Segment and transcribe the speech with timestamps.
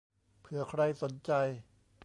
[0.41, 1.31] เผื่อใครสนใจ